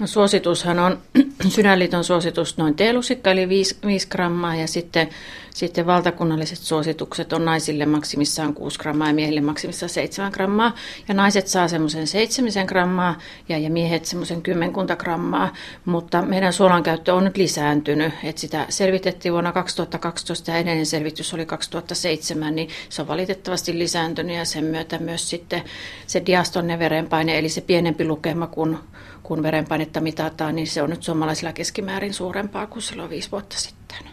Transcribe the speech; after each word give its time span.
No 0.00 0.06
suositushan 0.06 0.78
on, 0.78 0.98
Sydänliiton 1.48 2.04
suositus 2.04 2.56
noin 2.56 2.74
teelusikka 2.74 3.30
eli 3.30 3.48
5, 3.48 3.76
5 3.86 4.08
grammaa 4.08 4.56
ja 4.56 4.66
sitten, 4.66 5.08
sitten 5.54 5.86
valtakunnalliset 5.86 6.58
suositukset 6.58 7.32
on 7.32 7.44
naisille 7.44 7.86
maksimissaan 7.86 8.54
6 8.54 8.78
grammaa 8.78 9.08
ja 9.08 9.14
miehille 9.14 9.40
maksimissaan 9.40 9.90
7 9.90 10.32
grammaa. 10.32 10.74
Ja 11.08 11.14
naiset 11.14 11.46
saa 11.46 11.68
semmoisen 11.68 12.06
7 12.06 12.66
grammaa 12.66 13.18
ja, 13.48 13.58
ja 13.58 13.70
miehet 13.70 14.04
semmoisen 14.04 14.42
kymmenkunta 14.42 14.96
grammaa, 14.96 15.52
mutta 15.84 16.22
meidän 16.22 16.52
suolan 16.52 16.82
käyttö 16.82 17.14
on 17.14 17.24
nyt 17.24 17.36
lisääntynyt. 17.36 18.12
Et 18.24 18.38
sitä 18.38 18.66
selvitettiin 18.68 19.32
vuonna 19.32 19.52
2012 19.52 20.50
ja 20.50 20.56
edellinen 20.56 20.86
selvitys 20.86 21.34
oli 21.34 21.46
2007, 21.46 22.54
niin 22.54 22.68
se 22.88 23.02
on 23.02 23.08
valitettavasti 23.08 23.78
lisääntynyt 23.78 24.36
ja 24.36 24.44
sen 24.44 24.64
myötä 24.64 24.98
myös 24.98 25.30
sitten 25.30 25.62
se 26.06 26.22
diastonne 26.26 26.78
verenpaine 26.78 27.38
eli 27.38 27.48
se 27.48 27.60
pienempi 27.60 28.04
lukema 28.04 28.46
kuin 28.46 28.78
kun 29.22 29.42
verenpainetta 29.42 30.00
mitataan, 30.00 30.56
niin 30.56 30.66
se 30.66 30.82
on 30.82 30.90
nyt 30.90 31.02
suomalaisilla 31.02 31.52
keskimäärin 31.52 32.14
suurempaa 32.14 32.66
kuin 32.66 32.82
silloin 32.82 33.10
viisi 33.10 33.30
vuotta 33.30 33.56
sitten. 33.58 34.09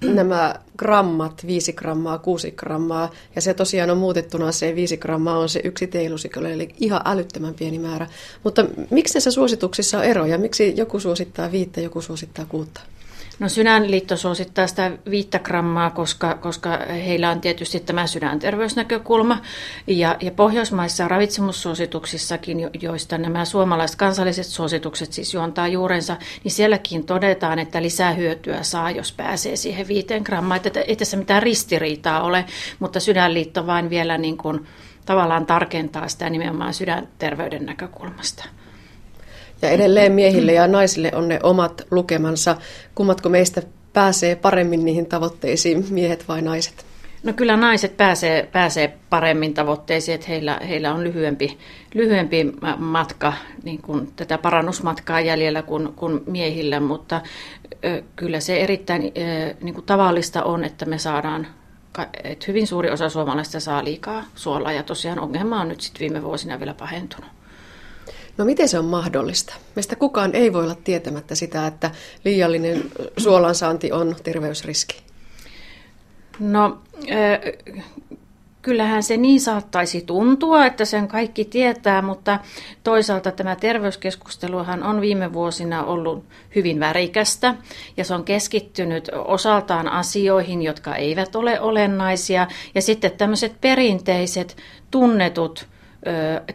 Nämä 0.00 0.54
grammat, 0.76 1.46
5 1.46 1.72
grammaa, 1.72 2.18
6 2.18 2.50
grammaa, 2.50 3.10
ja 3.34 3.40
se 3.40 3.54
tosiaan 3.54 3.90
on 3.90 3.98
muutettuna 3.98 4.52
se 4.52 4.74
5 4.74 4.96
grammaa 4.96 5.38
on 5.38 5.48
se 5.48 5.60
yksi 5.64 5.86
teelusikolle, 5.86 6.52
eli 6.52 6.74
ihan 6.80 7.00
älyttömän 7.04 7.54
pieni 7.54 7.78
määrä. 7.78 8.06
Mutta 8.44 8.64
miksi 8.90 9.14
näissä 9.14 9.30
suosituksissa 9.30 9.98
on 9.98 10.04
eroja? 10.04 10.38
Miksi 10.38 10.74
joku 10.76 11.00
suosittaa 11.00 11.52
viittä, 11.52 11.80
joku 11.80 12.00
suosittaa 12.00 12.44
kuutta? 12.44 12.80
No 13.38 13.48
Sydänliitto 13.48 14.16
suosittaa 14.16 14.66
sitä 14.66 14.90
viittä 15.10 15.38
grammaa, 15.38 15.90
koska, 15.90 16.34
koska 16.34 16.78
heillä 16.90 17.30
on 17.30 17.40
tietysti 17.40 17.80
tämä 17.80 18.06
sydänterveysnäkökulma. 18.06 19.38
Ja, 19.86 20.16
ja 20.20 20.30
Pohjoismaissa 20.30 21.08
ravitsemussuosituksissakin, 21.08 22.70
joista 22.82 23.18
nämä 23.18 23.44
suomalaiset 23.44 23.96
kansalliset 23.96 24.46
suositukset 24.46 25.12
siis 25.12 25.34
juontaa 25.34 25.68
juurensa, 25.68 26.16
niin 26.44 26.52
sielläkin 26.52 27.04
todetaan, 27.04 27.58
että 27.58 27.82
lisää 27.82 28.12
hyötyä 28.12 28.62
saa, 28.62 28.90
jos 28.90 29.12
pääsee 29.12 29.56
siihen 29.56 29.88
viiteen 29.88 30.22
grammaan. 30.22 30.60
Että 30.64 30.80
ei 30.80 30.96
tässä 30.96 31.16
mitään 31.16 31.42
ristiriitaa 31.42 32.22
ole, 32.22 32.44
mutta 32.78 33.00
Sydänliitto 33.00 33.66
vain 33.66 33.90
vielä 33.90 34.18
niin 34.18 34.36
kuin, 34.36 34.66
tavallaan 35.06 35.46
tarkentaa 35.46 36.08
sitä 36.08 36.30
nimenomaan 36.30 36.74
sydänterveyden 36.74 37.66
näkökulmasta. 37.66 38.44
Ja 39.62 39.70
edelleen 39.70 40.12
miehille 40.12 40.52
ja 40.52 40.66
naisille 40.66 41.10
on 41.14 41.28
ne 41.28 41.38
omat 41.42 41.86
lukemansa. 41.90 42.56
Kummatko 42.94 43.28
meistä 43.28 43.62
pääsee 43.92 44.36
paremmin 44.36 44.84
niihin 44.84 45.06
tavoitteisiin, 45.06 45.86
miehet 45.90 46.28
vai 46.28 46.42
naiset? 46.42 46.86
No 47.22 47.32
kyllä 47.32 47.56
naiset 47.56 47.96
pääsee, 47.96 48.48
pääsee 48.52 48.98
paremmin 49.10 49.54
tavoitteisiin, 49.54 50.14
että 50.14 50.26
heillä, 50.28 50.60
heillä 50.68 50.94
on 50.94 51.04
lyhyempi, 51.04 51.58
lyhyempi 51.94 52.52
matka, 52.76 53.32
niin 53.64 53.82
kuin 53.82 54.12
tätä 54.16 54.38
parannusmatkaa 54.38 55.20
jäljellä 55.20 55.62
kuin, 55.62 55.92
kuin 55.92 56.20
miehillä, 56.26 56.80
mutta 56.80 57.20
ö, 57.84 58.02
kyllä 58.16 58.40
se 58.40 58.60
erittäin 58.60 59.02
ö, 59.02 59.54
niin 59.62 59.74
kuin 59.74 59.86
tavallista 59.86 60.42
on, 60.42 60.64
että 60.64 60.84
me 60.84 60.98
saadaan 60.98 61.46
että 62.24 62.44
hyvin 62.48 62.66
suuri 62.66 62.90
osa 62.90 63.08
suomalaista 63.08 63.60
saa 63.60 63.84
liikaa 63.84 64.24
suolaa 64.34 64.72
ja 64.72 64.82
tosiaan 64.82 65.20
ongelma 65.20 65.60
on 65.60 65.68
nyt 65.68 65.80
sitten 65.80 66.00
viime 66.00 66.22
vuosina 66.22 66.58
vielä 66.58 66.74
pahentunut. 66.74 67.30
No 68.38 68.44
miten 68.44 68.68
se 68.68 68.78
on 68.78 68.84
mahdollista? 68.84 69.54
Meistä 69.76 69.96
kukaan 69.96 70.34
ei 70.34 70.52
voi 70.52 70.64
olla 70.64 70.76
tietämättä 70.84 71.34
sitä, 71.34 71.66
että 71.66 71.90
liiallinen 72.24 72.90
suolansaanti 73.16 73.92
on 73.92 74.16
terveysriski. 74.22 75.02
No 76.40 76.78
kyllähän 78.62 79.02
se 79.02 79.16
niin 79.16 79.40
saattaisi 79.40 80.00
tuntua, 80.00 80.66
että 80.66 80.84
sen 80.84 81.08
kaikki 81.08 81.44
tietää, 81.44 82.02
mutta 82.02 82.38
toisaalta 82.84 83.32
tämä 83.32 83.56
terveyskeskusteluhan 83.56 84.82
on 84.82 85.00
viime 85.00 85.32
vuosina 85.32 85.84
ollut 85.84 86.24
hyvin 86.54 86.80
värikästä 86.80 87.54
ja 87.96 88.04
se 88.04 88.14
on 88.14 88.24
keskittynyt 88.24 89.10
osaltaan 89.24 89.88
asioihin, 89.88 90.62
jotka 90.62 90.96
eivät 90.96 91.36
ole 91.36 91.60
olennaisia 91.60 92.46
ja 92.74 92.82
sitten 92.82 93.12
tämmöiset 93.12 93.60
perinteiset 93.60 94.56
tunnetut 94.90 95.66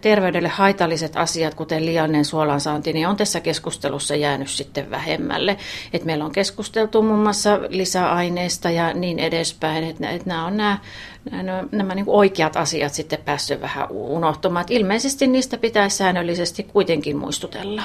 terveydelle 0.01 0.49
haitalliset 0.49 1.17
asiat, 1.17 1.53
kuten 1.53 1.85
liiallinen 1.85 2.25
suolansaanti, 2.25 2.93
niin 2.93 3.07
on 3.07 3.17
tässä 3.17 3.39
keskustelussa 3.39 4.15
jäänyt 4.15 4.49
sitten 4.49 4.91
vähemmälle. 4.91 5.57
Et 5.93 6.05
meillä 6.05 6.25
on 6.25 6.31
keskusteltu 6.31 7.01
muun 7.01 7.19
mm. 7.19 7.23
muassa 7.23 7.59
lisäaineista 7.69 8.69
ja 8.69 8.93
niin 8.93 9.19
edespäin, 9.19 9.83
että 9.83 10.09
et 10.09 10.25
nämä 10.25 10.45
on 10.45 10.57
nämä, 10.57 10.77
nämä, 11.31 11.63
nämä 11.71 11.95
niin 11.95 12.05
oikeat 12.07 12.57
asiat 12.57 12.93
sitten 12.93 13.19
päässyt 13.25 13.61
vähän 13.61 13.87
unohtumaan. 13.91 14.61
Et 14.61 14.71
ilmeisesti 14.71 15.27
niistä 15.27 15.57
pitää 15.57 15.89
säännöllisesti 15.89 16.63
kuitenkin 16.63 17.17
muistutella. 17.17 17.83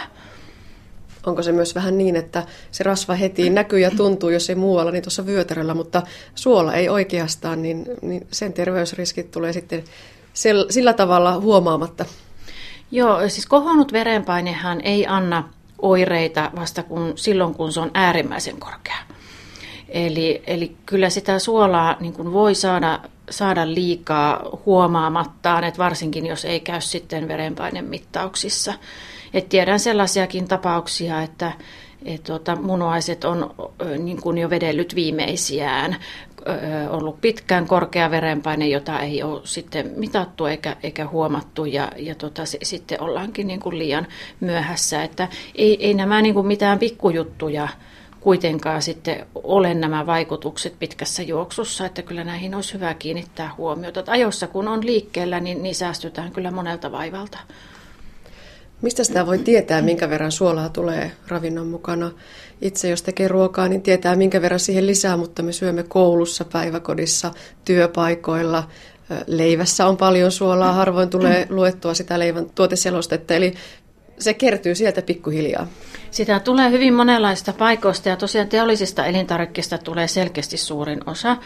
Onko 1.27 1.43
se 1.43 1.53
myös 1.53 1.75
vähän 1.75 1.99
niin, 1.99 2.17
että 2.17 2.47
se 2.71 2.85
rasva 2.85 3.15
heti 3.15 3.51
näkyy 3.51 3.79
ja 3.79 3.91
tuntuu, 3.91 4.31
jos 4.31 4.51
ei 4.51 4.57
muualla, 4.57 4.91
niin 4.91 5.03
tuossa 5.03 5.27
vyötäröllä, 5.27 5.75
mutta 5.75 6.03
suola 6.35 6.75
ei 6.75 6.89
oikeastaan, 6.89 7.63
niin, 7.63 7.87
niin 8.03 8.27
sen 8.31 8.53
terveysriskit 8.53 9.31
tulee 9.31 9.53
sitten 9.53 9.85
sillä 10.71 10.93
tavalla 10.93 11.41
huomaamatta? 11.41 12.05
Joo, 12.91 13.29
siis 13.29 13.47
kohonnut 13.47 13.93
verenpainehan 13.93 14.81
ei 14.81 15.07
anna 15.07 15.49
oireita 15.83 16.51
vasta 16.57 16.83
kun, 16.83 17.13
silloin, 17.17 17.55
kun 17.55 17.73
se 17.73 17.81
on 17.81 17.91
äärimmäisen 17.95 18.61
korkea. 18.61 18.97
Eli, 19.89 20.43
eli 20.47 20.77
kyllä 20.87 21.11
sitä 21.11 21.39
suolaa 21.39 21.97
niin 22.01 22.13
kuin 22.13 22.33
voi 22.33 22.55
saada, 22.55 23.01
saada 23.31 23.75
liikaa 23.75 24.43
huomaamattaan, 24.67 25.65
että 25.65 25.79
varsinkin 25.79 26.27
jos 26.27 26.45
ei 26.45 26.61
käy 26.61 26.81
sitten 26.81 27.29
verenpainemittauksissa. 27.29 28.75
Et 29.35 29.49
tiedän 29.49 29.81
sellaisiakin 29.81 30.49
tapauksia, 30.49 31.23
että 31.23 31.53
et 32.05 32.23
tuota, 32.23 32.57
munuaiset 32.57 33.25
on 33.25 33.55
niin 33.99 34.21
kuin 34.21 34.39
jo 34.39 34.51
vedellyt 34.51 34.95
viimeisiään 34.95 35.97
ollut 36.91 37.21
pitkään 37.21 37.67
korkea 37.67 38.11
verenpaine, 38.11 38.69
jota 38.69 39.01
ei 39.01 39.23
ole 39.23 39.41
sitten 39.45 39.93
mitattu 39.97 40.47
eikä, 40.47 40.77
eikä 40.83 41.07
huomattu 41.07 41.65
ja, 41.65 41.93
ja 41.97 42.15
tota, 42.15 42.45
se, 42.47 42.59
sitten 42.63 43.03
ollaankin 43.03 43.47
niin 43.47 43.61
kuin 43.61 43.79
liian 43.79 44.07
myöhässä. 44.41 45.03
Että 45.03 45.29
ei, 45.55 45.87
ei 45.87 45.95
nämä 45.95 46.23
niin 46.23 46.35
kuin 46.35 46.47
mitään 46.47 46.79
pikkujuttuja 46.79 47.69
kuitenkaan 48.21 48.83
sitten 48.83 49.27
ole 49.35 49.75
nämä 49.75 50.07
vaikutukset 50.07 50.79
pitkässä 50.79 51.23
juoksussa, 51.23 51.87
että 51.87 52.03
kyllä 52.03 52.25
näihin 52.25 52.55
olisi 52.55 52.75
hyvä 52.75 52.95
kiinnittää 52.95 53.51
huomiota. 53.57 54.01
Että 54.01 54.13
ajoissa 54.13 54.47
kun 54.47 54.69
on 54.69 54.87
liikkeellä, 54.87 55.41
niin, 55.41 55.63
niin 55.63 55.75
säästytään 55.75 56.33
kyllä 56.33 56.51
monelta 56.51 56.93
vaivalta. 56.93 57.39
Mistä 58.83 59.05
sitä 59.05 59.27
voi 59.27 59.39
tietää, 59.39 59.83
minkä 59.83 60.11
verran 60.11 60.33
suolaa 60.33 60.69
tulee 60.69 61.13
ravinnon 61.29 61.67
mukana? 61.67 62.11
Itse 62.61 62.89
jos 62.89 63.03
tekee 63.03 63.29
ruokaa, 63.29 63.69
niin 63.69 63.83
tietää, 63.83 64.17
minkä 64.17 64.43
verran 64.43 64.61
siihen 64.61 64.87
lisää, 64.87 65.17
mutta 65.17 65.43
me 65.43 65.53
syömme 65.53 65.83
koulussa, 65.83 66.45
päiväkodissa, 66.45 67.31
työpaikoilla. 67.65 68.69
Leivässä 69.27 69.87
on 69.87 69.97
paljon 69.97 70.33
suolaa, 70.33 70.73
harvoin 70.73 71.11
tulee 71.11 71.47
luettua 71.51 71.95
sitä 71.95 72.19
leivän 72.19 72.47
tuoteselostetta, 72.55 73.35
eli 73.35 73.55
se 74.19 74.35
kertyy 74.35 74.75
sieltä 74.75 75.03
pikkuhiljaa. 75.03 75.67
Sitä 76.11 76.41
tulee 76.41 76.71
hyvin 76.71 76.95
monenlaista 76.95 77.53
paikoista 77.53 78.09
ja 78.09 78.17
tosiaan 78.17 78.49
teollisista 78.49 79.07
elintarvikkeista 79.07 79.79
tulee 79.79 80.09
selkeästi 80.09 80.57
suurin 80.57 81.01
osa. 81.09 81.37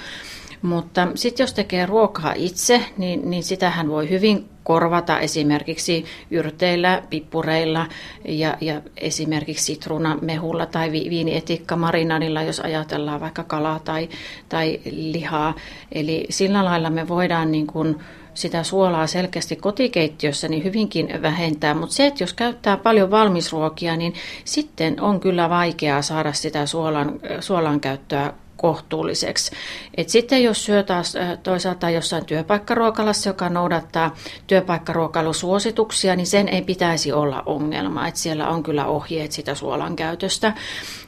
Mutta 0.62 1.08
sitten 1.14 1.44
jos 1.44 1.54
tekee 1.54 1.86
ruokaa 1.86 2.32
itse, 2.36 2.84
niin, 2.96 3.30
niin 3.30 3.42
sitähän 3.42 3.88
voi 3.88 4.10
hyvin 4.10 4.48
korvata 4.64 5.20
esimerkiksi 5.20 6.04
yrteillä, 6.30 7.02
pippureilla 7.10 7.86
ja, 8.24 8.56
ja 8.60 8.82
esimerkiksi 8.96 9.64
sitruunamehulla 9.64 10.66
tai 10.66 10.92
vi, 10.92 11.06
viinietikka 11.10 11.76
marinadilla, 11.76 12.42
jos 12.42 12.60
ajatellaan 12.60 13.20
vaikka 13.20 13.44
kalaa 13.44 13.78
tai, 13.78 14.08
tai 14.48 14.80
lihaa. 14.90 15.54
Eli 15.92 16.26
sillä 16.30 16.64
lailla 16.64 16.90
me 16.90 17.08
voidaan 17.08 17.52
niin 17.52 17.66
kuin 17.66 17.96
sitä 18.34 18.62
suolaa 18.62 19.06
selkeästi 19.06 19.56
kotikeittiössä 19.56 20.48
niin 20.48 20.64
hyvinkin 20.64 21.22
vähentää, 21.22 21.74
mutta 21.74 21.94
se, 21.94 22.06
että 22.06 22.22
jos 22.22 22.34
käyttää 22.34 22.76
paljon 22.76 23.10
valmisruokia, 23.10 23.96
niin 23.96 24.14
sitten 24.44 25.00
on 25.00 25.20
kyllä 25.20 25.50
vaikeaa 25.50 26.02
saada 26.02 26.32
sitä 26.32 26.66
suolan, 26.66 27.20
suolan 27.40 27.80
käyttöä 27.80 28.32
kohtuulliseksi. 28.56 29.50
Et 29.96 30.08
sitten 30.08 30.42
jos 30.42 30.64
syö 30.64 30.82
taas 30.82 31.14
toisaalta 31.42 31.90
jossain 31.90 32.24
työpaikkaruokalassa, 32.24 33.30
joka 33.30 33.48
noudattaa 33.48 34.14
työpaikkaruokailusuosituksia, 34.46 36.16
niin 36.16 36.26
sen 36.26 36.48
ei 36.48 36.62
pitäisi 36.62 37.12
olla 37.12 37.42
ongelma. 37.46 38.08
Et 38.08 38.16
siellä 38.16 38.48
on 38.48 38.62
kyllä 38.62 38.86
ohjeet 38.86 39.32
sitä 39.32 39.54
suolan 39.54 39.96
käytöstä. 39.96 40.52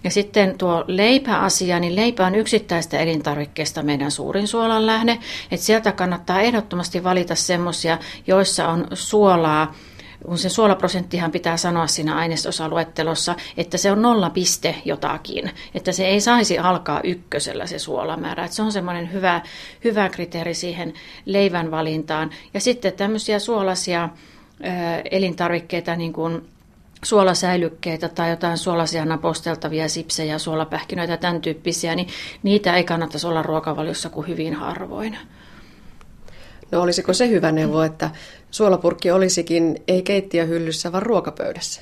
Ja 0.04 0.10
sitten 0.10 0.58
tuo 0.58 0.84
leipäasia, 0.86 1.80
niin 1.80 1.96
leipä 1.96 2.26
on 2.26 2.34
yksittäistä 2.34 2.98
elintarvikkeesta 2.98 3.82
meidän 3.82 4.10
suurin 4.10 4.48
suolan 4.48 4.86
lähde. 4.86 5.18
Et 5.50 5.60
sieltä 5.60 5.92
kannattaa 5.92 6.40
ehdottomasti 6.40 7.04
valita 7.04 7.34
semmoisia, 7.34 7.98
joissa 8.26 8.68
on 8.68 8.86
suolaa 8.92 9.74
kun 10.26 10.38
se 10.38 10.48
suolaprosenttihan 10.48 11.32
pitää 11.32 11.56
sanoa 11.56 11.86
siinä 11.86 12.16
ainesosaluettelossa, 12.16 13.36
että 13.56 13.78
se 13.78 13.92
on 13.92 14.02
nolla 14.02 14.30
piste 14.30 14.74
jotakin, 14.84 15.50
että 15.74 15.92
se 15.92 16.06
ei 16.06 16.20
saisi 16.20 16.58
alkaa 16.58 17.00
ykkösellä 17.04 17.66
se 17.66 17.78
suolamäärä. 17.78 18.44
Että 18.44 18.56
se 18.56 18.62
on 18.62 18.72
semmoinen 18.72 19.12
hyvä, 19.12 19.40
hyvä 19.84 20.08
kriteeri 20.08 20.54
siihen 20.54 20.94
leivän 21.24 21.70
valintaan. 21.70 22.30
Ja 22.54 22.60
sitten 22.60 22.92
tämmöisiä 22.92 23.38
suolaisia 23.38 24.08
elintarvikkeita, 25.10 25.96
niin 25.96 26.12
kuin 26.12 26.48
suolasäilykkeitä 27.02 28.08
tai 28.08 28.30
jotain 28.30 28.58
suolaisia 28.58 29.04
naposteltavia 29.04 29.88
sipsejä, 29.88 30.38
suolapähkinöitä, 30.38 31.16
tämän 31.16 31.40
tyyppisiä, 31.40 31.94
niin 31.94 32.08
niitä 32.42 32.76
ei 32.76 32.84
kannattaisi 32.84 33.26
olla 33.26 33.42
ruokavaliossa 33.42 34.10
kuin 34.10 34.28
hyvin 34.28 34.54
harvoin. 34.54 35.18
No 36.74 36.82
olisiko 36.82 37.12
se 37.12 37.28
hyvä 37.28 37.52
neuvo, 37.52 37.82
että 37.82 38.10
suolapurkki 38.50 39.10
olisikin 39.10 39.82
ei 39.88 40.02
keittiöhyllyssä, 40.02 40.92
vaan 40.92 41.02
ruokapöydässä? 41.02 41.80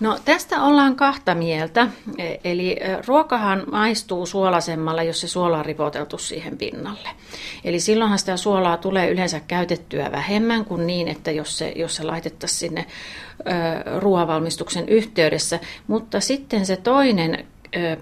No 0.00 0.18
tästä 0.24 0.62
ollaan 0.62 0.96
kahta 0.96 1.34
mieltä. 1.34 1.88
E, 2.18 2.34
eli 2.44 2.76
e, 2.80 2.98
ruokahan 3.06 3.62
maistuu 3.72 4.26
suolasemmalla, 4.26 5.02
jos 5.02 5.20
se 5.20 5.28
suola 5.28 5.58
on 5.58 5.64
ripoteltu 5.64 6.18
siihen 6.18 6.58
pinnalle. 6.58 7.08
Eli 7.64 7.80
silloinhan 7.80 8.18
sitä 8.18 8.36
suolaa 8.36 8.76
tulee 8.76 9.10
yleensä 9.10 9.40
käytettyä 9.40 10.12
vähemmän 10.12 10.64
kuin 10.64 10.86
niin, 10.86 11.08
että 11.08 11.30
jos 11.30 11.58
se, 11.58 11.72
jos 11.76 11.96
se 11.96 12.02
laitettaisiin 12.02 12.58
sinne 12.58 12.86
ruoavalmistuksen 13.98 14.88
yhteydessä. 14.88 15.60
Mutta 15.86 16.20
sitten 16.20 16.66
se 16.66 16.76
toinen 16.76 17.46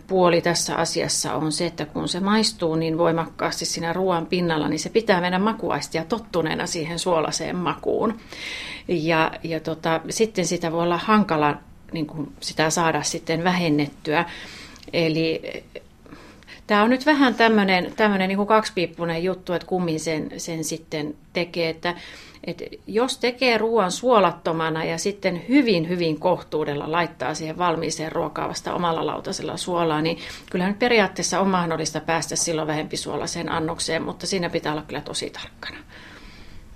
puoli 0.06 0.40
tässä 0.40 0.76
asiassa 0.76 1.34
on 1.34 1.52
se, 1.52 1.66
että 1.66 1.86
kun 1.86 2.08
se 2.08 2.20
maistuu 2.20 2.74
niin 2.74 2.98
voimakkaasti 2.98 3.64
siinä 3.64 3.92
ruoan 3.92 4.26
pinnalla, 4.26 4.68
niin 4.68 4.78
se 4.78 4.88
pitää 4.88 5.20
meidän 5.20 5.42
makuaistia 5.42 6.04
tottuneena 6.04 6.66
siihen 6.66 6.98
suolaseen 6.98 7.56
makuun. 7.56 8.18
Ja, 8.88 9.32
ja 9.42 9.60
tota, 9.60 10.00
sitten 10.10 10.46
sitä 10.46 10.72
voi 10.72 10.82
olla 10.82 10.98
hankala 10.98 11.56
niin 11.92 12.06
kuin 12.06 12.32
sitä 12.40 12.70
saada 12.70 13.02
sitten 13.02 13.44
vähennettyä. 13.44 14.24
Eli 14.92 15.42
Tämä 16.66 16.82
on 16.82 16.90
nyt 16.90 17.06
vähän 17.06 17.34
tämmöinen, 17.34 17.94
niin 18.28 18.46
kaksipiippunen 18.46 19.24
juttu, 19.24 19.52
että 19.52 19.66
kummin 19.66 20.00
sen, 20.00 20.30
sen 20.36 20.64
sitten 20.64 21.14
tekee. 21.32 21.68
Että, 21.68 21.94
että 22.46 22.64
jos 22.87 23.19
tekee 23.19 23.58
ruoan 23.58 23.93
suolattomana 23.93 24.84
ja 24.84 24.98
sitten 24.98 25.43
hyvin, 25.48 25.88
hyvin 25.88 26.20
kohtuudella 26.20 26.93
laittaa 26.93 27.34
siihen 27.34 27.58
valmiiseen 27.58 28.12
ruokaa 28.12 28.48
vasta 28.48 28.75
omalla 28.75 29.06
lautasella 29.06 29.56
suolaa, 29.56 30.02
niin 30.02 30.19
kyllä 30.50 30.69
nyt 30.69 30.78
periaatteessa 30.78 31.40
on 31.40 31.48
mahdollista 31.48 32.00
päästä 32.00 32.37
silloin 32.37 32.69
vähempi 32.69 32.96
suolaseen 32.96 33.52
annokseen, 33.52 34.02
mutta 34.02 34.26
siinä 34.26 34.50
pitää 34.50 34.72
olla 34.72 34.82
kyllä 34.82 35.00
tosi 35.00 35.31
tarkkana. 35.31 35.76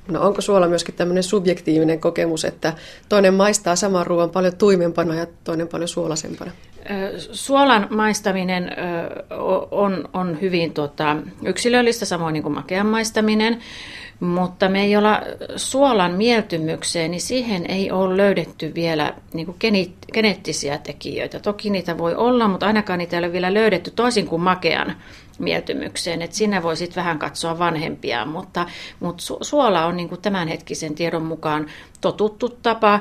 No 0.08 0.20
onko 0.20 0.40
suola 0.40 0.68
myöskin 0.68 0.94
tämmöinen 0.94 1.22
subjektiivinen 1.22 2.00
kokemus, 2.00 2.44
että 2.44 2.72
toinen 3.08 3.34
maistaa 3.34 3.76
saman 3.76 4.06
ruoan 4.06 4.30
paljon 4.30 4.56
tuimempana 4.56 5.14
ja 5.14 5.26
toinen 5.44 5.68
paljon 5.68 5.88
suolasempana? 5.88 6.50
Suolan 7.32 7.86
maistaminen 7.90 8.70
on, 9.70 10.08
on 10.12 10.40
hyvin 10.40 10.72
tota, 10.72 11.16
yksilöllistä, 11.44 12.04
samoin 12.04 12.32
niin 12.32 12.42
kuin 12.42 12.54
makean 12.54 12.86
maistaminen, 12.86 13.58
mutta 14.20 14.68
me 14.68 14.82
ei 14.82 14.96
olla 14.96 15.20
suolan 15.56 16.12
mieltymykseen, 16.12 17.10
niin 17.10 17.20
siihen 17.20 17.70
ei 17.70 17.90
ole 17.90 18.16
löydetty 18.16 18.74
vielä 18.74 19.14
niin 19.34 19.46
kuin 19.46 19.56
geneettisiä 20.12 20.78
tekijöitä. 20.78 21.40
Toki 21.40 21.70
niitä 21.70 21.98
voi 21.98 22.14
olla, 22.14 22.48
mutta 22.48 22.66
ainakaan 22.66 22.98
niitä 22.98 23.16
ei 23.16 23.24
ole 23.24 23.32
vielä 23.32 23.54
löydetty 23.54 23.90
toisin 23.90 24.26
kuin 24.26 24.42
makean 24.42 24.96
mieltymykseen. 25.38 26.22
että 26.22 26.36
siinä 26.36 26.62
voi 26.62 26.76
sitten 26.76 26.96
vähän 26.96 27.18
katsoa 27.18 27.58
vanhempia, 27.58 28.24
mutta, 28.24 28.66
mutta 29.00 29.24
suola 29.40 29.86
on 29.86 29.96
niin 29.96 30.08
kuin 30.08 30.20
tämänhetkisen 30.20 30.94
tiedon 30.94 31.24
mukaan 31.24 31.66
totuttu 32.00 32.48
tapa 32.48 33.00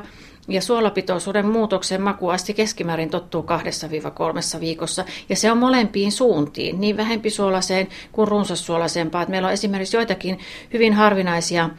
ja 0.50 0.62
suolapitoisuuden 0.62 1.46
muutoksen 1.46 2.02
makuasti 2.02 2.54
keskimäärin 2.54 3.10
tottuu 3.10 3.44
kahdessa 3.44 3.90
viiva 3.90 4.12
kolmessa 4.12 4.60
viikossa. 4.60 5.06
Ja 5.30 5.36
se 5.36 5.52
on 5.52 5.58
molempiin 5.58 6.12
suuntiin, 6.12 6.82
niin 6.82 6.98
vähempisuolaseen 6.98 7.88
kuin 8.12 8.28
runsassuolaisempaa. 8.28 9.26
Meillä 9.28 9.48
on 9.48 9.54
esimerkiksi 9.54 9.98
joitakin 9.98 10.40
hyvin 10.74 10.94
harvinaisia 10.94 11.70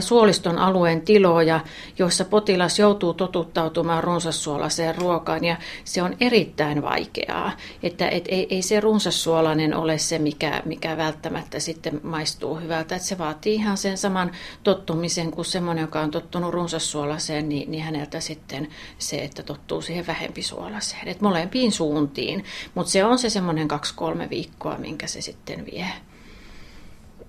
suoliston 0.00 0.58
alueen 0.58 1.00
tiloja, 1.00 1.60
joissa 1.98 2.24
potilas 2.24 2.78
joutuu 2.78 3.14
totuttautumaan 3.14 4.04
runsassuolaiseen 4.04 4.94
ruokaan 4.94 5.44
ja 5.44 5.56
se 5.84 6.02
on 6.02 6.16
erittäin 6.20 6.82
vaikeaa. 6.82 7.52
Että 7.82 8.08
et, 8.08 8.24
ei, 8.28 8.46
ei 8.50 8.62
se 8.62 8.80
runsassuolainen 8.80 9.76
ole 9.76 9.98
se, 9.98 10.18
mikä, 10.18 10.62
mikä 10.64 10.96
välttämättä 10.96 11.60
sitten 11.60 12.00
maistuu 12.02 12.56
hyvältä. 12.56 12.96
Että 12.96 13.08
se 13.08 13.18
vaatii 13.18 13.54
ihan 13.54 13.76
sen 13.76 13.98
saman 13.98 14.30
tottumisen 14.62 15.30
kuin 15.30 15.44
semmoinen, 15.44 15.82
joka 15.82 16.00
on 16.00 16.10
tottunut 16.10 16.54
runsassuolaiseen, 16.54 17.48
niin, 17.48 17.70
niin 17.70 17.84
häneltä 17.84 18.20
sitten 18.20 18.68
se, 18.98 19.16
että 19.16 19.42
tottuu 19.42 19.80
siihen 19.80 20.06
vähempisuolaseen. 20.06 21.08
Että 21.08 21.24
molempiin 21.24 21.72
suuntiin, 21.72 22.44
mutta 22.74 22.92
se 22.92 23.04
on 23.04 23.18
se 23.18 23.30
semmoinen 23.30 23.68
kaksi-kolme 23.68 24.30
viikkoa, 24.30 24.78
minkä 24.78 25.06
se 25.06 25.20
sitten 25.20 25.66
vie. 25.66 25.86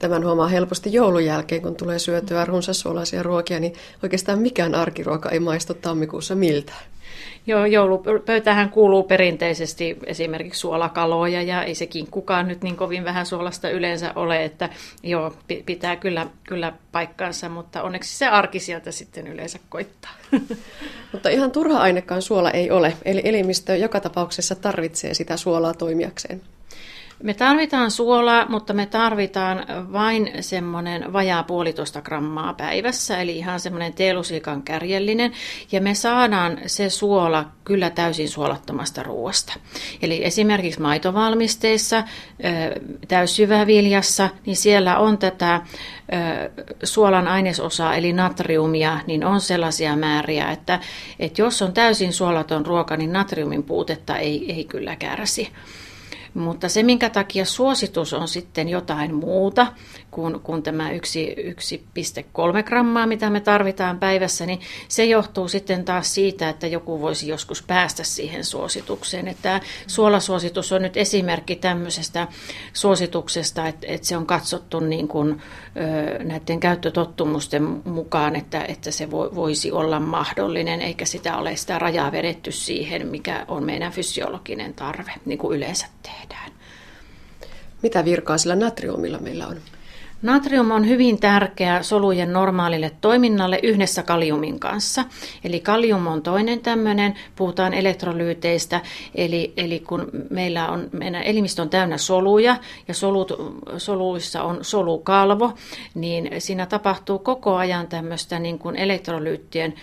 Tämän 0.03 0.25
huomaa 0.25 0.47
helposti 0.47 0.93
joulun 0.93 1.25
jälkeen, 1.25 1.61
kun 1.61 1.75
tulee 1.75 1.99
syötyä 1.99 2.45
runsassuolaisia 2.45 3.23
ruokia, 3.23 3.59
niin 3.59 3.73
oikeastaan 4.03 4.39
mikään 4.39 4.75
arkiruoka 4.75 5.29
ei 5.29 5.39
maistu 5.39 5.73
tammikuussa 5.73 6.35
miltään. 6.35 6.83
Joo, 7.47 7.65
joulupöytähän 7.65 8.69
kuuluu 8.69 9.03
perinteisesti 9.03 9.97
esimerkiksi 10.05 10.59
suolakaloja 10.59 11.41
ja 11.41 11.63
ei 11.63 11.75
sekin 11.75 12.07
kukaan 12.11 12.47
nyt 12.47 12.61
niin 12.61 12.75
kovin 12.75 13.05
vähän 13.05 13.25
suolasta 13.25 13.69
yleensä 13.69 14.13
ole, 14.15 14.43
että 14.43 14.69
joo, 15.03 15.33
pitää 15.65 15.95
kyllä, 15.95 16.27
kyllä 16.47 16.73
paikkaansa, 16.91 17.49
mutta 17.49 17.83
onneksi 17.83 18.17
se 18.17 18.27
arki 18.27 18.59
sieltä 18.59 18.91
sitten 18.91 19.27
yleensä 19.27 19.59
koittaa. 19.69 20.11
Mutta 21.11 21.29
ihan 21.29 21.51
turha 21.51 21.79
ainekaan 21.79 22.21
suola 22.21 22.51
ei 22.51 22.71
ole, 22.71 22.93
eli 23.05 23.21
elimistö 23.23 23.75
joka 23.75 23.99
tapauksessa 23.99 24.55
tarvitsee 24.55 25.13
sitä 25.13 25.37
suolaa 25.37 25.73
toimijakseen. 25.73 26.41
Me 27.23 27.33
tarvitaan 27.33 27.91
suolaa, 27.91 28.45
mutta 28.49 28.73
me 28.73 28.85
tarvitaan 28.85 29.65
vain 29.93 30.31
semmoinen 30.39 31.13
vajaa 31.13 31.43
puolitoista 31.43 32.01
grammaa 32.01 32.53
päivässä, 32.53 33.21
eli 33.21 33.37
ihan 33.37 33.59
semmoinen 33.59 33.93
teelusikan 33.93 34.63
kärjellinen. 34.63 35.31
Ja 35.71 35.81
me 35.81 35.93
saadaan 35.93 36.57
se 36.65 36.89
suola 36.89 37.45
kyllä 37.63 37.89
täysin 37.89 38.29
suolattomasta 38.29 39.03
ruoasta. 39.03 39.53
Eli 40.01 40.25
esimerkiksi 40.25 40.81
maitovalmisteissa, 40.81 42.03
täyssyväviljassa, 43.07 44.29
niin 44.45 44.55
siellä 44.55 44.97
on 44.99 45.17
tätä 45.17 45.61
suolan 46.83 47.27
ainesosaa, 47.27 47.95
eli 47.95 48.13
natriumia, 48.13 48.99
niin 49.07 49.25
on 49.25 49.41
sellaisia 49.41 49.95
määriä, 49.95 50.51
että, 50.51 50.79
että 51.19 51.41
jos 51.41 51.61
on 51.61 51.73
täysin 51.73 52.13
suolaton 52.13 52.65
ruoka, 52.65 52.97
niin 52.97 53.13
natriumin 53.13 53.63
puutetta 53.63 54.17
ei, 54.17 54.53
ei 54.53 54.63
kyllä 54.65 54.95
kärsi. 54.95 55.51
Mutta 56.33 56.69
se, 56.69 56.83
minkä 56.83 57.09
takia 57.09 57.45
suositus 57.45 58.13
on 58.13 58.27
sitten 58.27 58.69
jotain 58.69 59.15
muuta 59.15 59.67
kuin, 60.11 60.39
kuin 60.39 60.63
tämä 60.63 60.89
1,3 60.89 60.95
grammaa, 62.63 63.07
mitä 63.07 63.29
me 63.29 63.39
tarvitaan 63.39 63.99
päivässä, 63.99 64.45
niin 64.45 64.59
se 64.87 65.05
johtuu 65.05 65.47
sitten 65.47 65.85
taas 65.85 66.13
siitä, 66.13 66.49
että 66.49 66.67
joku 66.67 67.01
voisi 67.01 67.27
joskus 67.27 67.63
päästä 67.63 68.03
siihen 68.03 68.43
suositukseen. 68.45 69.27
Että 69.27 69.43
tämä 69.43 69.59
suolasuositus 69.87 70.71
on 70.71 70.81
nyt 70.81 70.97
esimerkki 70.97 71.55
tämmöisestä 71.55 72.27
suosituksesta, 72.73 73.67
että, 73.67 73.87
että 73.87 74.07
se 74.07 74.17
on 74.17 74.25
katsottu 74.25 74.79
niin 74.79 75.07
kuin, 75.07 75.41
näiden 76.23 76.59
käyttötottumusten 76.59 77.63
mukaan, 77.85 78.35
että, 78.35 78.65
että 78.65 78.91
se 78.91 79.11
voisi 79.11 79.71
olla 79.71 79.99
mahdollinen, 79.99 80.81
eikä 80.81 81.05
sitä 81.05 81.37
ole 81.37 81.55
sitä 81.55 81.79
rajaa 81.79 82.11
vedetty 82.11 82.51
siihen, 82.51 83.07
mikä 83.07 83.45
on 83.47 83.63
meidän 83.63 83.91
fysiologinen 83.91 84.73
tarve, 84.73 85.11
niin 85.25 85.39
kuin 85.39 85.57
yleensä 85.57 85.87
tehdään. 86.03 86.22
Mitä 87.81 88.05
virkaa 88.05 88.37
sillä 88.37 88.55
natriumilla 88.55 89.19
meillä 89.19 89.47
on? 89.47 89.57
Natrium 90.23 90.71
on 90.71 90.87
hyvin 90.87 91.19
tärkeä 91.19 91.83
solujen 91.83 92.33
normaalille 92.33 92.91
toiminnalle 93.01 93.59
yhdessä 93.63 94.03
kaliumin 94.03 94.59
kanssa. 94.59 95.05
Eli 95.43 95.59
kalium 95.59 96.07
on 96.07 96.21
toinen 96.21 96.59
tämmöinen, 96.59 97.15
puhutaan 97.35 97.73
elektrolyyteistä, 97.73 98.81
eli, 99.15 99.53
eli 99.57 99.79
kun 99.79 100.07
meillä 100.29 100.69
on, 100.69 100.89
meidän 100.91 101.23
elimistö 101.23 101.61
on 101.61 101.69
täynnä 101.69 101.97
soluja 101.97 102.57
ja 102.87 102.93
solut, 102.93 103.31
soluissa 103.77 104.43
on 104.43 104.59
solukalvo, 104.61 105.53
niin 105.95 106.29
siinä 106.37 106.65
tapahtuu 106.65 107.19
koko 107.19 107.55
ajan 107.55 107.87
tämmöistä 107.87 108.39
niin 108.39 108.59
kuin 108.59 108.75
elektrolyyttien 108.75 109.73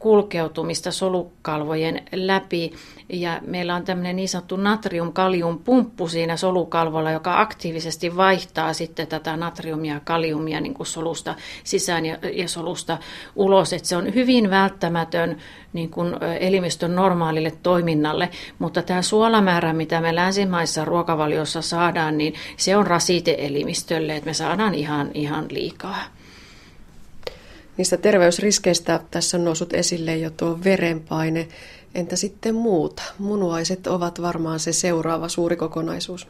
kulkeutumista 0.00 0.90
solukalvojen 0.90 2.02
läpi. 2.12 2.72
Ja 3.08 3.40
meillä 3.46 3.74
on 3.74 3.84
tämmöinen 3.84 4.16
niin 4.16 4.28
sanottu 4.28 4.56
natrium-kalium-pumppu 4.56 6.08
siinä 6.08 6.36
solukalvolla, 6.36 7.10
joka 7.10 7.40
aktiivisesti 7.40 8.16
vaihtaa 8.16 8.72
sitten 8.72 9.06
tätä 9.06 9.36
natriumia 9.36 9.94
ja 9.94 10.00
kaliumia 10.00 10.60
niin 10.60 10.74
kuin 10.74 10.86
solusta 10.86 11.34
sisään 11.64 12.06
ja, 12.06 12.18
ja 12.32 12.48
solusta 12.48 12.98
ulos. 13.36 13.72
Et 13.72 13.84
se 13.84 13.96
on 13.96 14.14
hyvin 14.14 14.50
välttämätön 14.50 15.36
niin 15.72 15.90
kuin 15.90 16.16
elimistön 16.40 16.96
normaalille 16.96 17.52
toiminnalle, 17.62 18.28
mutta 18.58 18.82
tämä 18.82 19.02
suolamäärä, 19.02 19.72
mitä 19.72 20.00
me 20.00 20.14
länsimaissa 20.14 20.84
ruokavaliossa 20.84 21.62
saadaan, 21.62 22.18
niin 22.18 22.34
se 22.56 22.76
on 22.76 22.86
rasite 22.86 23.36
elimistölle, 23.38 24.16
että 24.16 24.30
me 24.30 24.34
saadaan 24.34 24.74
ihan, 24.74 25.10
ihan 25.14 25.46
liikaa. 25.50 26.19
Niistä 27.80 27.96
terveysriskeistä 27.96 29.00
tässä 29.10 29.36
on 29.36 29.44
noussut 29.44 29.74
esille 29.74 30.16
jo 30.16 30.30
tuo 30.30 30.58
verenpaine. 30.64 31.48
Entä 31.94 32.16
sitten 32.16 32.54
muuta? 32.54 33.02
Munuaiset 33.18 33.86
ovat 33.86 34.22
varmaan 34.22 34.60
se 34.60 34.72
seuraava 34.72 35.28
suuri 35.28 35.56
kokonaisuus. 35.56 36.28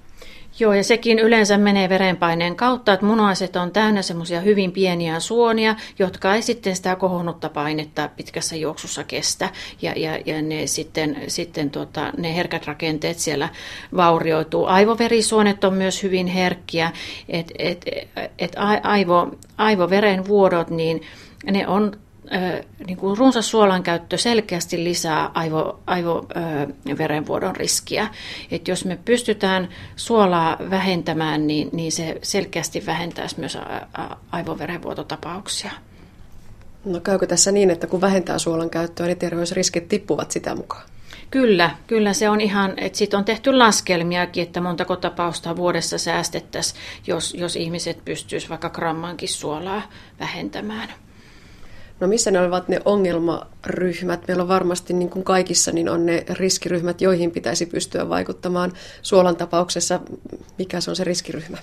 Joo, 0.58 0.72
ja 0.72 0.84
sekin 0.84 1.18
yleensä 1.18 1.58
menee 1.58 1.88
verenpaineen 1.88 2.56
kautta, 2.56 2.92
että 2.92 3.06
munuaiset 3.06 3.56
on 3.56 3.70
täynnä 3.70 4.02
semmoisia 4.02 4.40
hyvin 4.40 4.72
pieniä 4.72 5.20
suonia, 5.20 5.76
jotka 5.98 6.34
ei 6.34 6.42
sitten 6.42 6.76
sitä 6.76 6.96
kohonnutta 6.96 7.48
painetta 7.48 8.10
pitkässä 8.16 8.56
juoksussa 8.56 9.04
kestä. 9.04 9.48
Ja, 9.82 9.92
ja, 9.96 10.18
ja 10.26 10.42
ne 10.42 10.66
sitten, 10.66 11.16
sitten 11.28 11.70
tota, 11.70 12.12
ne 12.18 12.36
herkät 12.36 12.66
rakenteet 12.66 13.18
siellä 13.18 13.48
vaurioituu. 13.96 14.66
Aivoverisuonet 14.66 15.64
on 15.64 15.74
myös 15.74 16.02
hyvin 16.02 16.26
herkkiä, 16.26 16.92
että 17.28 17.54
et, 17.58 17.84
et 18.38 18.56
aivo, 18.82 19.30
aivoverenvuodot, 19.56 20.70
niin 20.70 21.02
ne 21.44 21.68
on 21.68 21.92
niin 22.86 22.96
kuin 22.96 23.18
runsas 23.18 23.50
suolan 23.50 23.82
käyttö 23.82 24.18
selkeästi 24.18 24.84
lisää 24.84 25.30
aivo, 25.34 25.80
aivoverenvuodon 25.86 27.56
riskiä. 27.56 28.08
Et 28.50 28.68
jos 28.68 28.84
me 28.84 28.98
pystytään 29.04 29.68
suolaa 29.96 30.56
vähentämään, 30.70 31.46
niin, 31.46 31.68
niin 31.72 31.92
se 31.92 32.18
selkeästi 32.22 32.86
vähentäisi 32.86 33.40
myös 33.40 33.58
aivoverenvuototapauksia. 34.32 35.70
No 36.84 37.00
käykö 37.00 37.26
tässä 37.26 37.52
niin, 37.52 37.70
että 37.70 37.86
kun 37.86 38.00
vähentää 38.00 38.38
suolan 38.38 38.70
käyttöä, 38.70 39.06
niin 39.06 39.18
terveysriskit 39.18 39.88
tippuvat 39.88 40.30
sitä 40.30 40.54
mukaan? 40.54 40.82
Kyllä, 41.30 41.70
kyllä 41.86 42.12
se 42.12 42.28
on 42.28 42.40
ihan, 42.40 42.74
että 42.76 42.98
siitä 42.98 43.18
on 43.18 43.24
tehty 43.24 43.52
laskelmiakin, 43.52 44.42
että 44.42 44.60
montako 44.60 44.96
tapausta 44.96 45.56
vuodessa 45.56 45.98
säästettäisiin, 45.98 46.80
jos, 47.06 47.34
jos 47.34 47.56
ihmiset 47.56 48.04
pystyisivät 48.04 48.50
vaikka 48.50 48.70
grammankin 48.70 49.28
suolaa 49.28 49.82
vähentämään. 50.20 50.88
No 52.00 52.06
missä 52.06 52.30
ne 52.30 52.40
ovat 52.40 52.68
ne 52.68 52.80
ongelmaryhmät? 52.84 54.28
Meillä 54.28 54.42
on 54.42 54.48
varmasti 54.48 54.92
niin 54.92 55.10
kuin 55.10 55.24
kaikissa 55.24 55.72
niin 55.72 55.88
on 55.88 56.06
ne 56.06 56.24
riskiryhmät, 56.30 57.00
joihin 57.00 57.30
pitäisi 57.30 57.66
pystyä 57.66 58.08
vaikuttamaan. 58.08 58.72
Suolan 59.02 59.36
tapauksessa 59.36 60.00
mikä 60.58 60.80
se 60.80 60.90
on 60.90 60.96
se 60.96 61.04
riskiryhmä? 61.04 61.58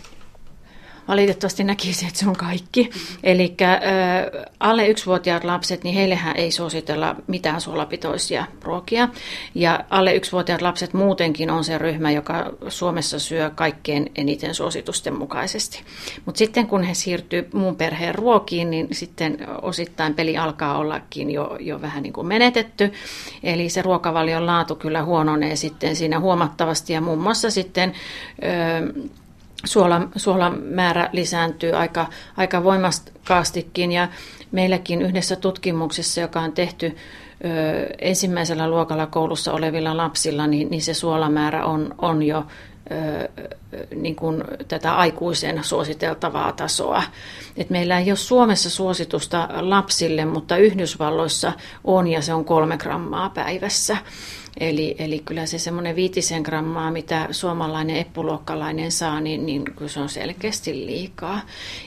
Valitettavasti 1.08 1.64
näkisin, 1.64 2.08
että 2.08 2.20
se 2.20 2.30
on 2.30 2.36
kaikki. 2.36 2.90
Eli 3.24 3.56
alle 4.60 4.88
yksivuotiaat 4.88 5.44
lapset, 5.44 5.84
niin 5.84 5.96
heillehän 5.96 6.38
ei 6.38 6.52
suositella 6.52 7.16
mitään 7.28 7.62
suolapitoisia 7.62 8.46
ruokia. 8.64 9.10
Ja 9.56 9.80
alle 9.90 10.16
yksivuotiaat 10.16 10.62
lapset 10.62 10.94
muutenkin 10.94 11.50
on 11.50 11.64
se 11.64 11.78
ryhmä, 11.78 12.12
joka 12.12 12.52
Suomessa 12.68 13.20
syö 13.20 13.52
kaikkein 13.56 14.12
eniten 14.16 14.56
suositusten 14.56 15.16
mukaisesti. 15.16 15.82
Mutta 16.26 16.40
sitten 16.40 16.68
kun 16.68 16.84
he 16.84 16.94
siirtyy 16.94 17.50
muun 17.54 17.76
perheen 17.76 18.16
ruokiin, 18.16 18.70
niin 18.70 18.88
sitten 18.92 19.38
osittain 19.62 20.14
peli 20.14 20.38
alkaa 20.38 20.78
ollakin 20.78 21.32
jo, 21.32 21.58
jo 21.60 21.82
vähän 21.82 22.04
niin 22.04 22.14
kuin 22.14 22.28
menetetty. 22.28 22.94
Eli 23.44 23.70
se 23.70 23.82
ruokavalion 23.82 24.46
laatu 24.46 24.76
kyllä 24.76 25.04
huononee 25.04 25.56
sitten 25.56 25.96
siinä 25.96 26.20
huomattavasti 26.20 26.94
ja 26.94 27.02
muun 27.02 27.20
muassa 27.20 27.52
sitten... 27.52 27.94
Öö, 28.44 29.10
suolan, 29.66 30.10
suolan 30.16 30.60
määrä 30.64 31.10
lisääntyy 31.14 31.72
aika, 31.72 32.06
aika 32.38 32.64
voimakkaastikin 32.64 33.92
ja 33.92 34.08
meilläkin 34.52 35.02
yhdessä 35.02 35.36
tutkimuksessa, 35.36 36.22
joka 36.22 36.42
on 36.42 36.52
tehty 36.52 36.86
ö, 36.86 37.88
ensimmäisellä 38.00 38.70
luokalla 38.70 39.08
koulussa 39.08 39.54
olevilla 39.54 39.98
lapsilla, 39.98 40.48
niin, 40.48 40.70
niin 40.70 40.82
se 40.82 40.94
suolamäärä 40.94 41.66
on, 41.66 41.96
on 41.98 42.24
jo 42.24 42.46
ö, 42.92 43.30
niin 43.96 44.16
kuin 44.16 44.44
tätä 44.68 44.96
aikuisen 44.96 45.64
suositeltavaa 45.64 46.52
tasoa. 46.52 47.04
Et 47.58 47.70
meillä 47.70 48.00
ei 48.00 48.12
ole 48.12 48.16
Suomessa 48.16 48.70
suositusta 48.70 49.50
lapsille, 49.52 50.26
mutta 50.26 50.58
Yhdysvalloissa 50.58 51.54
on 51.84 52.08
ja 52.08 52.22
se 52.22 52.34
on 52.34 52.46
kolme 52.46 52.78
grammaa 52.78 53.30
päivässä. 53.30 53.98
Eli, 54.60 54.96
eli 55.00 55.20
kyllä 55.20 55.46
se 55.46 55.60
semmoinen 55.60 55.96
viitisen 55.96 56.42
grammaa, 56.42 56.92
mitä 56.92 57.28
suomalainen 57.32 57.96
eppuluokkalainen 57.96 58.92
saa, 58.92 59.22
niin, 59.22 59.46
niin 59.46 59.64
se 59.88 60.00
on 60.00 60.10
selkeästi 60.10 60.86
liikaa. 60.86 61.42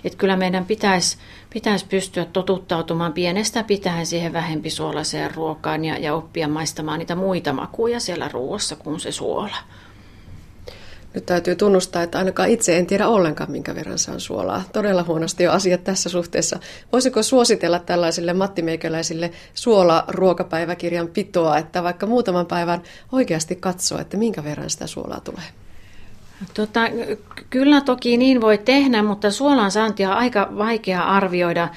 Et 0.04 0.14
kyllä 0.14 0.36
meidän 0.36 0.64
pitäisi 0.64 1.18
pitäisi 1.50 1.86
pystyä 1.86 2.24
totuttautumaan 2.24 3.12
pienestä 3.12 3.62
pitäen 3.62 4.06
siihen 4.06 4.32
vähempi 4.32 4.70
suolaiseen 4.70 5.34
ruokaan 5.34 5.84
ja, 5.84 5.98
ja 5.98 6.14
oppia 6.14 6.48
maistamaan 6.48 6.98
niitä 6.98 7.14
muita 7.14 7.52
makuja 7.52 8.00
siellä 8.00 8.28
ruoassa 8.28 8.76
kuin 8.76 9.00
se 9.00 9.12
suola. 9.12 9.56
Nyt 11.14 11.26
täytyy 11.26 11.56
tunnustaa, 11.56 12.02
että 12.02 12.18
ainakaan 12.18 12.48
itse 12.48 12.78
en 12.78 12.86
tiedä 12.86 13.08
ollenkaan, 13.08 13.50
minkä 13.50 13.74
verran 13.74 13.98
saan 13.98 14.20
suolaa. 14.20 14.62
Todella 14.72 15.02
huonosti 15.02 15.44
jo 15.44 15.52
asiat 15.52 15.84
tässä 15.84 16.08
suhteessa. 16.08 16.58
Voisiko 16.92 17.22
suositella 17.22 17.78
tällaisille 17.78 18.32
mattimeikäläisille 18.32 19.30
suola-ruokapäiväkirjan 19.54 21.08
pitoa, 21.08 21.58
että 21.58 21.82
vaikka 21.82 22.06
muutaman 22.06 22.46
päivän 22.46 22.82
oikeasti 23.12 23.56
katsoo, 23.56 23.98
että 23.98 24.16
minkä 24.16 24.44
verran 24.44 24.70
sitä 24.70 24.86
suolaa 24.86 25.20
tulee? 25.20 25.44
Tota, 26.54 26.80
kyllä 27.50 27.80
toki 27.80 28.16
niin 28.16 28.40
voi 28.40 28.58
tehdä, 28.58 29.02
mutta 29.02 29.30
suolan 29.30 29.70
saantia 29.70 30.10
on 30.10 30.16
aika 30.16 30.48
vaikea 30.58 31.02
arvioida 31.02 31.68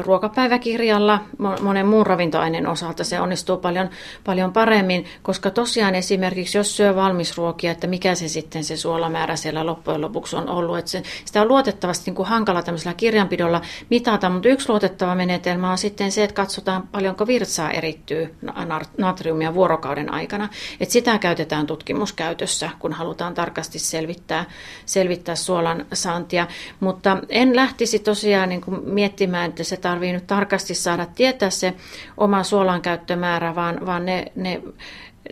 ruokapäiväkirjalla. 0.00 1.20
Monen 1.62 1.86
muun 1.86 2.06
ravintoaineen 2.06 2.66
osalta 2.66 3.04
se 3.04 3.20
onnistuu 3.20 3.56
paljon, 3.56 3.90
paljon 4.24 4.52
paremmin, 4.52 5.04
koska 5.22 5.50
tosiaan 5.50 5.94
esimerkiksi 5.94 6.58
jos 6.58 6.76
syö 6.76 6.94
valmisruokia, 6.94 7.72
että 7.72 7.86
mikä 7.86 8.14
se 8.14 8.28
sitten 8.28 8.64
se 8.64 8.76
suolamäärä 8.76 9.36
siellä 9.36 9.66
loppujen 9.66 10.00
lopuksi 10.00 10.36
on 10.36 10.48
ollut. 10.48 10.78
Että 10.78 10.90
se, 10.90 11.02
sitä 11.24 11.42
on 11.42 11.48
luotettavasti 11.48 12.10
niin 12.10 12.16
kuin 12.16 12.28
hankala 12.28 12.62
tämmöisellä 12.62 12.94
kirjanpidolla 12.94 13.60
mitata, 13.90 14.28
mutta 14.28 14.48
yksi 14.48 14.68
luotettava 14.68 15.14
menetelmä 15.14 15.70
on 15.70 15.78
sitten 15.78 16.12
se, 16.12 16.24
että 16.24 16.34
katsotaan 16.34 16.88
paljonko 16.92 17.26
virtsaa 17.26 17.70
erittyy 17.70 18.34
natriumia 18.98 19.54
vuorokauden 19.54 20.14
aikana. 20.14 20.48
Että 20.80 20.92
sitä 20.92 21.18
käytetään 21.18 21.66
tutkimuskäytössä, 21.66 22.70
kun 22.78 22.92
halutaan 22.92 23.34
tarkasti 23.34 23.78
selvittää, 23.92 24.44
selvittää 24.86 25.34
suolan 25.34 25.86
saantia. 25.92 26.46
Mutta 26.80 27.18
en 27.28 27.56
lähtisi 27.56 27.98
tosiaan 27.98 28.48
niin 28.48 28.60
kuin 28.60 28.80
miettimään, 28.84 29.50
että 29.50 29.64
se 29.64 29.76
tarvii 29.76 30.12
nyt 30.12 30.26
tarkasti 30.26 30.74
saada 30.74 31.06
tietää 31.06 31.50
se 31.50 31.74
oma 32.16 32.42
suolan 32.42 32.82
käyttömäärä, 32.82 33.54
vaan, 33.54 33.86
vaan 33.86 34.06
ne, 34.06 34.32
ne 34.36 34.62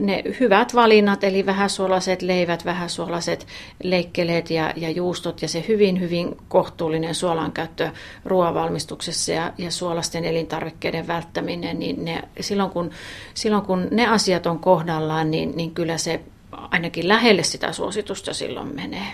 ne 0.00 0.22
hyvät 0.40 0.74
valinnat, 0.74 1.24
eli 1.24 1.46
vähäsuolaiset 1.46 2.22
leivät, 2.22 2.64
vähäsuolaiset 2.64 3.46
leikkeleet 3.82 4.50
ja, 4.50 4.72
ja 4.76 4.90
juustot 4.90 5.42
ja 5.42 5.48
se 5.48 5.64
hyvin, 5.68 6.00
hyvin 6.00 6.36
kohtuullinen 6.48 7.14
suolankäyttö 7.14 7.90
ruoanvalmistuksessa 8.24 9.32
ja, 9.32 9.52
ja 9.58 9.70
suolasten 9.70 10.24
elintarvikkeiden 10.24 11.06
välttäminen, 11.06 11.78
niin 11.78 12.04
ne, 12.04 12.22
silloin, 12.40 12.70
kun, 12.70 12.90
silloin 13.34 13.62
kun 13.62 13.88
ne 13.90 14.06
asiat 14.06 14.46
on 14.46 14.58
kohdallaan, 14.58 15.30
niin, 15.30 15.56
niin 15.56 15.70
kyllä 15.70 15.98
se 15.98 16.20
ainakin 16.52 17.08
lähelle 17.08 17.42
sitä 17.42 17.72
suositusta 17.72 18.34
silloin 18.34 18.74
menee. 18.74 19.12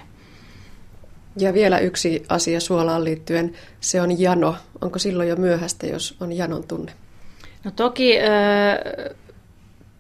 Ja 1.39 1.55
vielä 1.55 1.79
yksi 1.79 2.25
asia 2.29 2.61
suolaan 2.61 3.05
liittyen, 3.05 3.53
se 3.81 4.01
on 4.01 4.21
jano. 4.21 4.57
Onko 4.81 4.99
silloin 4.99 5.29
jo 5.29 5.37
myöhäistä, 5.37 5.87
jos 5.87 6.17
on 6.21 6.33
janon 6.33 6.65
tunne? 6.69 6.93
No 7.65 7.71
toki 7.71 8.19
äh, 8.19 9.17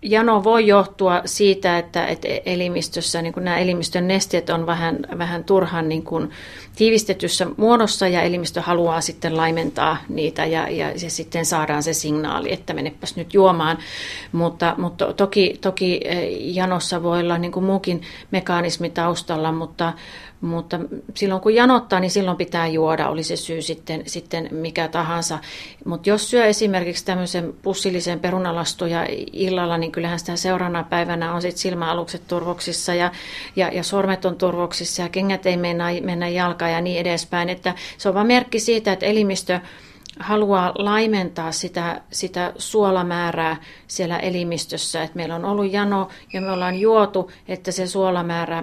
jano 0.08 0.44
voi 0.44 0.66
johtua 0.66 1.22
siitä, 1.24 1.78
että, 1.78 2.06
että 2.06 2.28
elimistössä 2.46 3.22
niin 3.22 3.32
nämä 3.36 3.58
elimistön 3.58 4.08
nesteet 4.08 4.50
on 4.50 4.66
vähän, 4.66 4.98
vähän 5.18 5.44
turhan 5.44 5.88
niin 5.88 6.02
kuin 6.02 6.30
tiivistetyssä 6.76 7.46
muodossa 7.56 8.08
ja 8.08 8.22
elimistö 8.22 8.60
haluaa 8.60 9.00
sitten 9.00 9.36
laimentaa 9.36 9.96
niitä 10.08 10.44
ja, 10.44 10.68
ja 10.68 10.98
se 10.98 11.08
sitten 11.08 11.46
saadaan 11.46 11.82
se 11.82 11.92
signaali, 11.92 12.52
että 12.52 12.74
menepäs 12.74 13.16
nyt 13.16 13.34
juomaan. 13.34 13.78
Mutta, 14.32 14.74
mutta 14.78 15.12
toki, 15.12 15.58
toki 15.60 16.00
eh, 16.04 16.28
janossa 16.54 17.02
voi 17.02 17.20
olla 17.20 17.38
niin 17.38 17.52
kuin 17.52 17.64
muukin 17.64 18.02
mekanismi 18.30 18.90
taustalla, 18.90 19.52
mutta, 19.52 19.92
mutta 20.46 20.80
silloin 21.14 21.40
kun 21.40 21.54
janottaa, 21.54 22.00
niin 22.00 22.10
silloin 22.10 22.36
pitää 22.36 22.66
juoda, 22.66 23.08
oli 23.08 23.22
se 23.22 23.36
syy 23.36 23.62
sitten, 23.62 24.02
sitten 24.06 24.48
mikä 24.50 24.88
tahansa. 24.88 25.38
Mutta 25.84 26.08
jos 26.08 26.30
syö 26.30 26.44
esimerkiksi 26.44 27.04
tämmöisen 27.04 27.54
pussillisen 27.62 28.20
perunalastuja 28.20 29.06
illalla, 29.32 29.78
niin 29.78 29.92
kyllähän 29.92 30.18
sitä 30.18 30.36
seuraavana 30.36 30.84
päivänä 30.84 31.34
on 31.34 31.42
sitten 31.42 31.58
silmäalukset 31.58 32.22
turvoksissa 32.28 32.94
ja, 32.94 33.12
ja, 33.56 33.68
ja 33.68 33.82
sormet 33.82 34.24
on 34.24 34.36
turvoksissa 34.36 35.02
ja 35.02 35.08
kengät 35.08 35.46
ei 35.46 35.56
mennä, 35.56 35.86
mennä 36.02 36.28
jalkaan 36.28 36.72
ja 36.72 36.80
niin 36.80 37.00
edespäin. 37.00 37.48
Että 37.48 37.74
se 37.98 38.08
on 38.08 38.14
vain 38.14 38.26
merkki 38.26 38.60
siitä, 38.60 38.92
että 38.92 39.06
elimistö 39.06 39.60
haluaa 40.18 40.72
laimentaa 40.74 41.52
sitä, 41.52 42.00
sitä 42.10 42.52
suolamäärää 42.58 43.56
siellä 43.86 44.18
elimistössä. 44.18 45.02
että 45.02 45.16
meillä 45.16 45.34
on 45.34 45.44
ollut 45.44 45.72
jano 45.72 46.08
ja 46.32 46.40
me 46.40 46.52
ollaan 46.52 46.80
juotu, 46.80 47.30
että 47.48 47.72
se 47.72 47.86
suolamäärä 47.86 48.62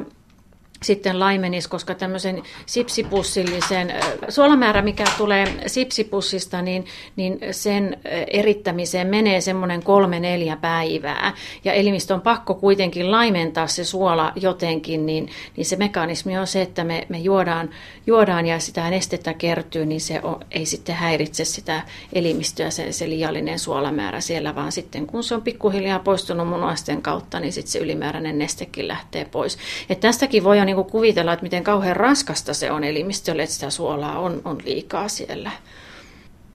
sitten 0.84 1.20
laimenisi, 1.20 1.70
koska 1.70 1.96
tämmöisen 1.96 2.44
sipsipussillisen 2.66 3.94
suolamäärä, 4.30 4.82
mikä 4.82 5.04
tulee 5.18 5.48
sipsipussista, 5.68 6.62
niin, 6.62 6.86
niin 7.16 7.40
sen 7.52 7.98
erittämiseen 8.28 9.08
menee 9.08 9.42
semmoinen 9.42 9.84
kolme 9.84 10.20
neljä 10.20 10.56
päivää. 10.56 11.34
Ja 11.64 11.74
elimistö 11.74 12.14
on 12.14 12.22
pakko 12.22 12.54
kuitenkin 12.56 13.12
laimentaa 13.12 13.68
se 13.68 13.84
suola 13.84 14.32
jotenkin, 14.36 15.06
niin, 15.06 15.30
niin 15.58 15.66
se 15.66 15.76
mekanismi 15.76 16.38
on 16.38 16.48
se, 16.48 16.62
että 16.62 16.84
me, 16.84 17.06
me 17.10 17.18
juodaan, 17.18 17.70
juodaan 18.08 18.46
ja 18.46 18.60
sitä 18.60 18.90
nestettä 18.90 19.34
kertyy, 19.34 19.86
niin 19.86 20.02
se 20.02 20.20
on, 20.24 20.40
ei 20.52 20.66
sitten 20.66 20.96
häiritse 20.96 21.46
sitä 21.46 21.82
elimistöä 22.14 22.70
se, 22.70 22.92
se 22.92 23.10
liiallinen 23.10 23.60
suolamäärä 23.60 24.20
siellä, 24.20 24.56
vaan 24.56 24.72
sitten 24.72 25.08
kun 25.08 25.24
se 25.24 25.36
on 25.36 25.42
pikkuhiljaa 25.42 26.00
poistunut 26.00 26.48
munuaisten 26.48 27.02
kautta, 27.02 27.40
niin 27.40 27.54
sitten 27.54 27.72
se 27.72 27.80
ylimääräinen 27.80 28.40
nestekin 28.40 28.88
lähtee 28.88 29.26
pois. 29.26 29.58
Et 29.90 30.00
tästäkin 30.00 30.44
voi 30.44 30.60
niin 30.76 30.86
kuvitella, 30.86 31.34
että 31.34 31.44
miten 31.44 31.64
kauhean 31.64 31.96
raskasta 31.96 32.54
se 32.54 32.72
on 32.72 32.84
elimistölle, 32.84 33.44
että 33.44 33.54
sitä 33.54 33.70
suolaa 33.70 34.20
on, 34.20 34.42
on 34.46 34.58
liikaa 34.66 35.08
siellä. 35.08 35.52